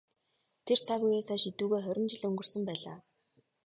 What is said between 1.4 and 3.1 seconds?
эдүгээ хорин жил өнгөрсөн байлаа.